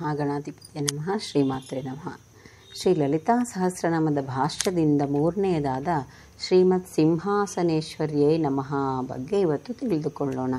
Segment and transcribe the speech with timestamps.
[0.00, 2.16] ಮಹಾಗಣಾಧಿಪತಿಯ ನಮಃ, ಶ್ರೀಮಾತ್ರೆ ನಮಃ.
[2.74, 5.88] ಶ್ರೀ ಲಲಿತಾ ಸಹಸ್ರನಾಮದ ಭಾಷ್ಯದಿಂದ ಮೂರನೆಯದಾದ
[6.46, 10.54] ಶ್ರೀಮತ್ ಸಿಂಹಾಸನೇಶ್ವರ್ಯೇ ನಮಃ ಬಗ್ಗೆ ಇವತ್ತು ತಿಳಿದುಕೊಳ್ಳೋಣ.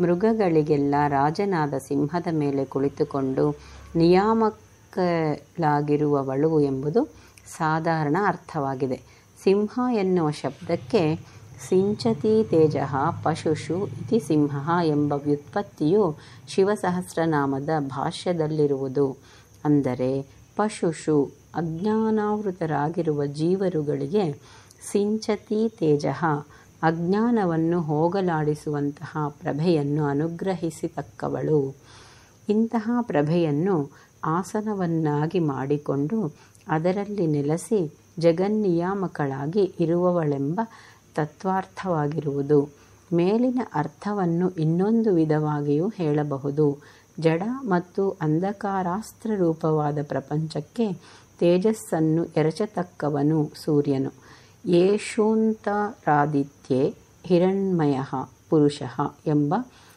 [0.00, 3.56] ಮೃಗಗಳಿಗೆಲ್ಲ ರಾಜನಾದ ಸಿಂಹದ ಮೇಲೆ ಕುಳಿತುಕೊಂಡು
[3.96, 7.08] ನಿಯಾಮಕಲಾಗಿರುವವಳು ಎಂಬುದು
[7.56, 9.00] ಸಾಧಾರಣ ಅರ್ಥವಾಗಿದೆ.
[9.42, 11.30] ಸಿಂಹ ಎನ್ನುವ ಶಬ್ದಕ್ಕೆ
[11.68, 12.76] ಸಿಂಚತಿ ತೇಜ
[13.22, 16.16] ಪಶುಷು ಇತಿ ಸಿಂಹ ಎಂಬ ವ್ಯುತ್ಪತ್ತಿಯು
[16.48, 19.16] ಶಿವಸಹಸ್ರನಾಮದ ಭಾಷ್ಯದಲ್ಲಿರುವುದು.
[19.64, 20.22] ಅಂದರೆ,
[20.56, 24.32] ಪಶುಷು ಅಜ್ಞಾನಾವೃತರಾಗಿರುವ ಜೀವರುಗಳಿಗೆ
[24.90, 26.06] ಸಿಂಚತಿ ತೇಜ
[26.82, 31.74] ಅಜ್ಞಾನವನ್ನು ಹೋಗಲಾಡಿಸುವಂತಹ ಪ್ರಭೆಯನ್ನು ಅನುಗ್ರಹಿಸಿತಕ್ಕವಳು.
[32.48, 33.90] ಇಂತಹ ಪ್ರಭೆಯನ್ನು
[34.24, 36.34] ಆಸನವನ್ನಾಗಿ ಮಾಡಿಕೊಂಡು
[36.68, 40.60] ಅದರಲ್ಲಿ ನೆಲೆಸಿ ಜಗನ್ನಿಯಾಮಕಳಾಗಿ ಇರುವವಳೆಂಬ
[41.14, 42.68] ತತ್ವಾರ್ಥವಾಗಿರುವುದು.
[43.12, 46.78] ಮೇಲಿನ ಅರ್ಥವನ್ನು ಇನ್ನೊಂದು ವಿಧವಾಗಿಯೂ ಹೇಳಬಹುದು.
[47.20, 51.02] ಜಡ ಮತ್ತು ಅಂಧಕಾರಾಸ್ತ್ರ ರೂಪವಾದ ಪ್ರಪಂಚಕ್ಕೆ
[51.38, 54.10] ತೇಜಸ್ಸನ್ನು ಎರಚತಕ್ಕವನು ಸೂರ್ಯನು.
[54.66, 56.94] ಯೇಷೂಂತರಾದಿತ್ಯೆ
[57.26, 58.00] ಹಿರಣ್ಮಯ
[58.50, 58.82] ಪುರುಷ
[59.26, 59.54] ಎಂಬ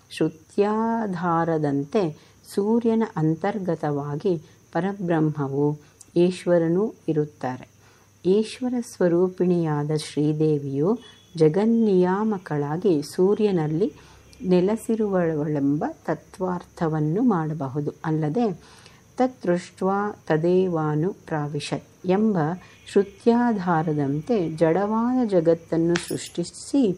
[0.09, 4.41] ಶ್ರುತ್ಯಾಧಾರದಂತೆ ಸೂರ್ಯನ ಅಂತರ್ಗತವಾಗಿ
[4.73, 5.80] ಪರಬ್ರಹ್ಮವು
[6.16, 7.72] ಈಶ್ವರನೂ ಇರುತ್ತಾರೆ.
[8.25, 10.99] ಈಶ್ವರ ಸ್ವರೂಪಿಣಿಯಾದ ಶ್ರೀದೇವಿಯು
[11.38, 13.93] ಜಗನ್ನಿಯಾಮಕಳಾಗಿ ಸೂರ್ಯನಲ್ಲಿ
[14.45, 17.91] ನೆಲೆಸಿರುವವಳೆಂಬ ತತ್ವಾರ್ಥವನ್ನು ಮಾಡಬಹುದು.
[18.05, 18.45] ಅಲ್ಲದೆ
[19.17, 22.38] ತತ್ಸೃಷ್ಟ್ವಾ ತದೇವಾನು ಪ್ರಾವಿಶತ್ ಎಂಬ
[22.88, 26.94] ಶ್ರುತ್ಯಾಧಾರದಂತೆ ಜಡವಾದ ಜಗತ್ತನ್ನು ಸೃಷ್ಟಿಸಿ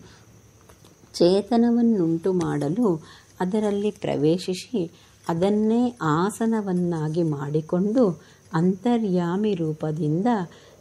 [1.14, 3.04] ಚೇತನವನ್ನುಂಟು ಮಾಡಲು
[3.40, 4.92] ಅದರಲ್ಲಿ ಪ್ರವೇಶಿಸಿ
[5.30, 8.22] ಅದನ್ನೇ ಆಸನವನ್ನಾಗಿ ಮಾಡಿಕೊಂಡು
[8.54, 10.28] ಅಂತರ್ಯಾಮಿ ರೂಪದಿಂದ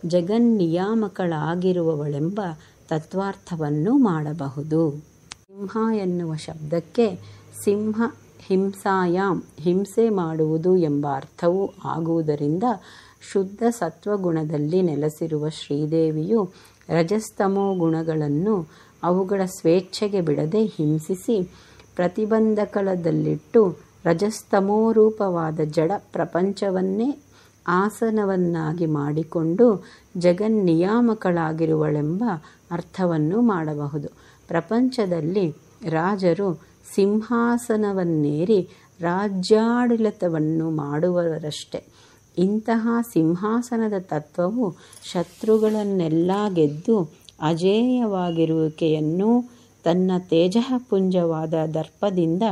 [0.07, 2.41] ಜಗನ್ನಿಯಾಮಕಳಾಗಿರುವವಳೆಂಬ
[2.89, 5.05] ತತ್ವಾರ್ಥವನ್ನು ಮಾಡಬಹುದು.
[5.47, 7.21] ಸಿಂಹ ಎನ್ನುವ ಶಬ್ದಕ್ಕೆ
[7.65, 8.03] ಸಿಂಹ
[8.47, 12.65] ಹಿಂಸಾಯಾಮ್ ಹಿಂಸೆ ಮಾಡುವುದು ಎಂಬ ಅರ್ಥವೂ ಆಗುವುದರಿಂದ
[13.33, 16.53] ಶುದ್ಧ ಸತ್ವಗುಣದಲ್ಲಿ ನೆಲೆಸಿರುವ ಶ್ರೀದೇವಿಯು
[16.89, 18.69] ರಜಸ್ತಮೋ ಗುಣಗಳನ್ನು
[19.03, 21.51] ಅವುಗಳ ಸ್ವೇಚ್ಛೆಗೆ ಬಿಡದೆ ಹಿಂಸಿಸಿ
[21.95, 27.24] ಪ್ರತಿಬಂಧಕಲದಲ್ಲಿಟ್ಟು ರಜಸ್ತಮೋರೂಪವಾದ ಜಡ ಪ್ರಪಂಚವನ್ನೇ
[27.67, 29.85] ಆಸನವನ್ನಾಗಿ ಮಾಡಿಕೊಂಡು
[30.21, 32.25] ಜಗನ್ನಿಯಾಮಕಳಾಗಿರುವಳೆಂಬ
[32.71, 34.09] ಅರ್ಥವನ್ನು ಮಾಡಬಹುದು.
[34.49, 35.57] ಪ್ರಪಂಚದಲ್ಲಿ
[35.89, 38.69] ರಾಜರು ಸಿಂಹಾಸನವನ್ನೇರಿ
[39.01, 41.83] ರಾಜ್ಯಾಡಳಿತವನ್ನು ಮಾಡುವರಷ್ಟೆ
[42.39, 44.77] ಇಂತಹ ಸಿಂಹಾಸನದ ತತ್ವವು
[45.13, 47.11] ಶತ್ರುಗಳನ್ನೆಲ್ಲ ಗೆದ್ದು
[47.41, 49.49] ಅಜೇಯವಾಗಿರುವಿಕೆಯನ್ನು
[49.85, 52.43] ತನ್ನ ತೇಜಃಪುಂಜವಾದ ದರ್ಪದಿಂದ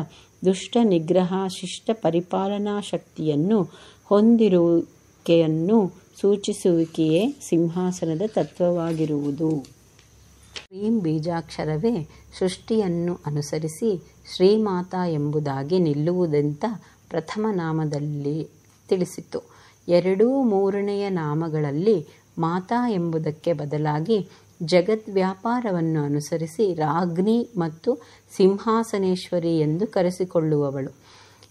[0.45, 3.71] ದುಷ್ಟ ನಿಗ್ರಹ ಶಿಷ್ಟ ಪರಿಪಾಲನಾ ಶಕ್ತಿಯನ್ನು
[5.27, 5.79] ಹೊಂದಿರುವಿಕೆಯನ್ನು
[6.21, 9.51] ಸೂಚಿಸುವಿಕೆಯೇ ಸಿಂಹಾಸನದ ತತ್ವವಾಗಿರುವುದು.
[10.57, 13.91] ಶ್ರೀಂ ಬೀಜಾಕ್ಷರವೇ ಸೃಷ್ಟಿಯನ್ನು ಅನುಸರಿಸಿ
[14.35, 16.65] ಶ್ರೀಮಾತಾ ಎಂಬುದಾಗಿ ನಿಲ್ಲುವುದಂತ
[17.11, 18.49] ಪ್ರಥಮ ನಾಮದಲ್ಲಿ
[18.89, 19.41] ತಿಳಿಸಿತು
[19.89, 21.99] ಎರಡೂ ಮೂರನೆಯ ನಾಮಗಳಲ್ಲಿ
[22.39, 24.19] ಮಾತಾ ಎಂಬುದಕ್ಕೆ ಬದಲಾಗಿ
[24.63, 27.91] ಜಗದ್ ವ್ಯಾಪಾರವನ್ನು ಅನುಸರಿಸಿ ರಾಜ್ಞಿ ಮತ್ತು
[28.37, 30.93] ಸಿಂಹಾಸನೇಶ್ವರಿ ಎಂದು ಕರೆಸಿಕೊಳ್ಳುವವಳು.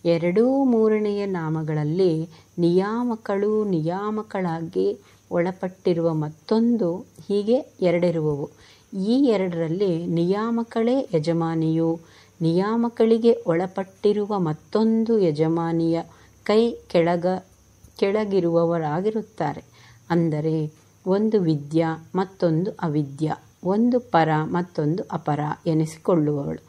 [0.06, 5.00] ಎರಡೂ ಮೂರನೆಯ ನಾಮಗಳಲ್ಲಿ ನಿಯಾಮಕಳು ನಿಯಾಮಕಳಾಗಿ
[5.32, 8.50] ಒಳಪಟ್ಟಿರುವ ಮತ್ತೊಂದು ಹೀಗೆ ಎರಡಿರುವವು.
[8.94, 12.00] ಈ ಎರಡರಲ್ಲಿ ನಿಯಾಮಕಳೇ ಯಜಮಾನಿಯು,
[12.42, 16.02] ನಿಯಾಮಕಳಿಗೆ ಒಳಪಟ್ಟಿರುವ ಮತ್ತೊಂದು ಯಜಮಾನಿಯ
[16.44, 17.26] ಕೈ ಕೆಳಗ,
[17.98, 19.64] ಕೆಳಗಿರುವವರಾಗಿರುತ್ತಾರೆ.
[20.10, 20.72] ಅಂದರೆ
[21.08, 23.34] ಒಂದು ವಿದ್ಯಾ, ಮತ್ತೊಂದು ಅವಿದ್ಯ,
[23.64, 26.62] ಒಂದು ಪರ, ಮತ್ತೊಂದು ಅಪರ ಎನಿಸಿಕೊಳ್ಳುವವಳು.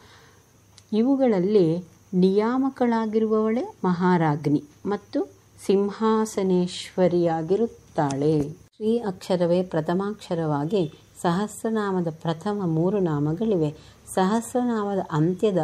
[0.92, 5.28] ಇವುಗಳಲ್ಲಿ ನಿಯಾಮಕಳಾಗಿರುವವಳೇ ಮಹಾರಾಜ್ಞಿ ಮತ್ತು
[5.66, 8.50] ಸಿಂಹಾಸನೇಶ್ವರಿಯಾಗಿರುತ್ತಾಳೆ.
[8.76, 10.92] ಶ್ರೀ ಅಕ್ಷರವೇ ಪ್ರಥಮಾಕ್ಷರವಾಗಿ
[11.22, 13.74] ಸಹಸ್ರನಾಮದ ಪ್ರಥಮ ಮೂರು ನಾಮಗಳಿವೆ.
[14.14, 15.58] ಸಹಸ್ರನಾಮದ ಅಂತ್ಯದ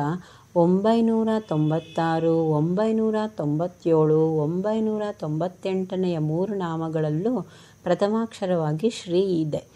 [0.56, 7.42] ಒಂಬೈನೂರ ತೊಂಬತ್ತಾರು ಒಂಬೈನೂರ ತೊಂಬತ್ತೇಳು ಒಂಬೈನೂರ ತೊಂಬತ್ತೆಂಟನೆಯ ಮೂರು ನಾಮಗಳಲ್ಲೂ
[7.82, 9.66] ಪ್ರಥಮಾಕ್ಷರವಾಗಿ ಶ್ರೀ ಇದೆ.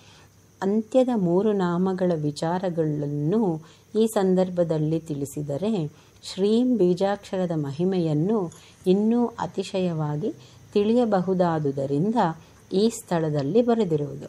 [0.62, 3.62] ಅಂತ್ಯದ ಮೂರು ನಾಮಗಳ ವಿಚಾರಗಳನ್ನು
[3.94, 5.90] ಈ ಸಂದರ್ಭದಲ್ಲಿ ತಿಳಿಸಿದರೆ
[6.22, 8.50] ಶ್ರೀಂ ಬೀಜಾಕ್ಷರದ ಮಹಿಮೆಯನ್ನು
[8.86, 10.32] ಇನ್ನೂ ಅತಿಶಯವಾಗಿ
[10.72, 12.14] ತಿಳಿಯಬಹುದಾದುದರಿಂದ
[12.72, 14.26] ಈ ಸ್ಥಳದಲ್ಲಿ ಬರೆದಿರುವುದು.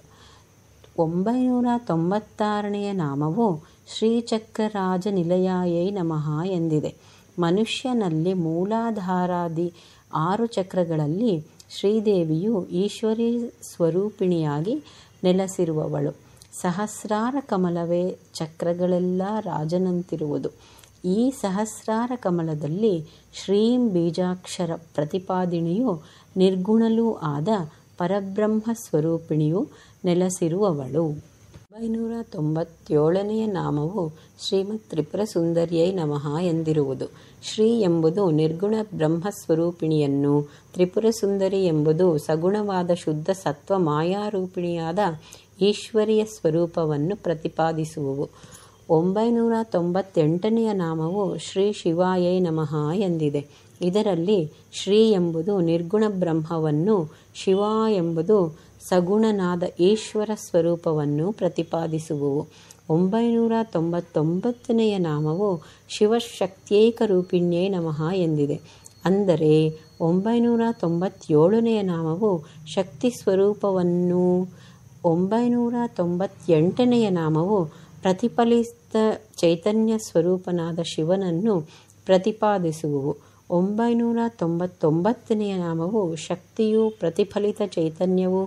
[0.97, 3.63] ಒಂಬೈನೂರ ತೊಂಬತ್ತಾರನೆಯ ನಾಮವು
[3.97, 6.95] ಶ್ರೀಚಕ್ರರಾಜ ನಿಲಯಾಯೈ ನಮಃ ಎಂದಿದೆ.
[7.39, 9.73] ಮನುಷ್ಯನಲ್ಲಿ ಮೂಲಾಧಾರಾದಿ
[10.13, 14.83] ಆರು ಚಕ್ರಗಳಲ್ಲಿ ಶ್ರೀದೇವಿಯು ಈಶ್ವರಿ ಸ್ವರೂಪಿಣಿಯಾಗಿ
[15.23, 16.11] ನೆಲೆಸಿರುವವಳು.
[16.61, 20.49] ಸಹಸ್ರಾರ ಕಮಲವೇ ಚಕ್ರಗಳೆಲ್ಲ ರಾಜನಂತಿರುವುದು.
[21.05, 26.01] ಈ ಸಹಸ್ರಾರ ಕಮಲದಲ್ಲಿ ಶ್ರೀಂ ಬೀಜಾಕ್ಷರ ಪ್ರತಿಪಾದಿಣಿಯು
[26.37, 27.47] ನಿರ್ಗುಣಲೂ ಆದ
[27.97, 29.67] ಪರಬ್ರಹ್ಮ ಸ್ವರೂಪಿಣಿಯು
[30.05, 31.03] ನೆಲೆಸಿರುವವಳು.
[31.03, 37.05] ಒಂಬೈನೂರ ತೊಂಬತ್ತೇಳನೆಯ ನಾಮವು ಶ್ರೀಮತ್ ತ್ರಿಪುರ ಸುಂದರಿಯೈ ನಮಃ ಎಂದಿರುವುದು.
[37.43, 44.99] ಶ್ರೀ ಎಂಬುದು ನಿರ್ಗುಣ ಬ್ರಹ್ಮಸ್ವರೂಪಿಣಿಯನ್ನು ತ್ರಿಪುರ ಸುಂದರಿ ಎಂಬುದು ಸಗುಣವಾದ ಶುದ್ಧ ಸತ್ವ ಮಾಯಾರೂಪಿಣಿಯಾದ
[45.61, 48.29] ಈಶ್ವರಿಯ ಸ್ವರೂಪವನ್ನು ಪ್ರತಿಪಾದಿಸುವವು.
[48.89, 53.47] ಒಂಬೈನೂರ ತೊಂಬತ್ತೆಂಟನೆಯ ನಾಮವು ಶ್ರೀ ಶಿವಾಯೈ ನಮಃ ಎಂದಿದೆ.
[53.81, 57.59] ಇದರಲ್ಲಿ ಶ್ರೀ ಎಂಬುದು ನಿರ್ಗುಣ ಬ್ರಹ್ಮವನ್ನು, ಶಿವ
[57.89, 58.59] ಎಂಬುದು
[58.89, 62.47] ಸಗುಣನಾದ ಈಶ್ವರ ಸ್ವರೂಪವನ್ನು ಪ್ರತಿಪಾದಿಸುವವು.
[62.89, 68.61] ಒಂಬೈನೂರ ತೊಂಬತ್ತೊಂಬತ್ತನೆಯ ನಾಮವು ಶಿವಶಕ್ತ್ಯೇಕ ರೂಪಿಣ್ಯೇ ನಮಃ ಎಂದಿದೆ.
[69.05, 74.47] ಅಂದರೆ ಒಂಬೈನೂರ ತೊಂಬತ್ತೇಳನೆಯ ನಾಮವು ಶಕ್ತಿ ಸ್ವರೂಪವನ್ನು
[75.03, 78.95] ಒಂಬೈನೂರ ತೊಂಬತ್ತೆಂಟನೆಯ ನಾಮವು ಪ್ರತಿಫಲಿತ
[79.37, 81.55] ಚೈತನ್ಯ ಸ್ವರೂಪನಾದ ಶಿವನನ್ನು
[82.07, 83.13] ಪ್ರತಿಪಾದಿಸುವುವು.
[83.49, 88.41] ಒಂಬೈನೂರ ತೊಂಬತ್ತೊಂಬತ್ತನೆಯ ನಾಮವು ಶಕ್ತಿಯು ಪ್ರತಿಫಲಿತ ಚೈತನ್ಯವು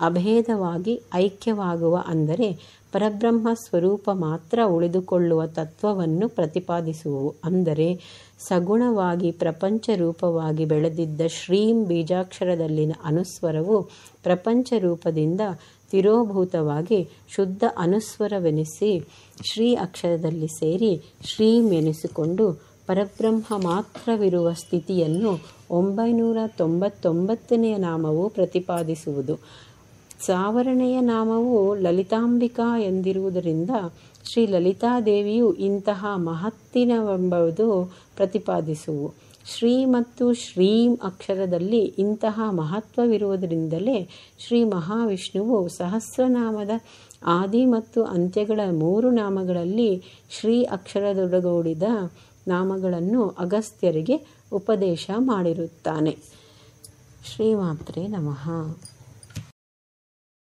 [0.00, 2.48] ಅಭೇದವಾಗಿ ಐಕ್ಯವಾಗುವ ಅಂದರೆ
[2.92, 7.34] ಪರಬ್ರಹ್ಮ ಸ್ವರೂಪ ಮಾತ್ರ ಉಳಿದುಕೊಳ್ಳುವ ತತ್ವವನ್ನು ಪ್ರತಿಪಾದಿಸುವವು.
[7.44, 7.88] ಅಂದರೆ
[8.48, 13.78] ಸಗುಣವಾಗಿ ಪ್ರಪಂಚ ರೂಪವಾಗಿ ಬೆಳೆದಿದ್ದ ಶ್ರೀಂ ಬೀಜಾಕ್ಷರದಲ್ಲಿನ ಅನುಸ್ವರವು
[14.22, 15.42] ಪ್ರಪಂಚ ರೂಪದಿಂದ
[15.90, 19.00] ತಿರೋಭೂತವಾಗಿ ಶುದ್ಧ ಅನುಸ್ವರವೆನಿಸಿ
[19.52, 25.38] ಶ್ರೀ ಅಕ್ಷರದಲ್ಲಿ ಸೇರಿ ಶ್ರೀ ಎನಿಸಿಕೊಂಡು ಪರಬ್ರಹ್ಮ ಮಾತ್ರವಿರುವ ಸ್ಥಿತಿಯನ್ನು
[25.70, 29.36] ಒಂಬೈನೂರ ತೊಂಬತ್ತೊಂಬತ್ತನೆಯ ನಾಮವು ಪ್ರತಿಪಾದಿಸುವುದು.
[30.26, 33.70] ಸಾವರಣೆಯ ನಾಮವು ಲಲಿತಾಂಬಿಕಾ ಎಂದಿರುವುದರಿಂದ
[34.32, 39.27] ಶ್ರೀ ಲಲಿತಾದೇವಿಯು ಇಂತಹ ಮಹತ್ತಿನವೆಂಬುದು ಪ್ರತಿಪಾದಿಸುವು.
[39.50, 44.08] ಶ್ರೀ ಮತ್ತು ಶ್ರೀಂ ಅಕ್ಷರದಲ್ಲಿ ಇಂತಹ ಮಹತ್ವವಿರುವುದರಿಂದಲೇ
[44.38, 46.70] ಶ್ರೀ ಮಹಾವಿಷ್ಣುವು ಸಹಸ್ರನಾಮದ
[47.24, 51.82] ಆದಿ ಮತ್ತು ಅಂತ್ಯಗಳ ಮೂರು ನಾಮಗಳಲ್ಲಿ ಶ್ರೀ ಅಕ್ಷರದೊಡಗೂಡಿದ
[52.48, 54.16] ನಾಮಗಳನ್ನು ಅಗಸ್ತ್ಯರಿಗೆ
[54.52, 56.16] ಉಪದೇಶ ಮಾಡಿರುತ್ತಾನೆ.
[57.24, 58.44] ಶ್ರೀಮಾತ್ರೆ ನಮಃ.